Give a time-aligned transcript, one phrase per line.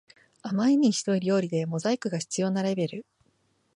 [0.41, 3.05] あまりにひどい料理でモザイクが必要なレベル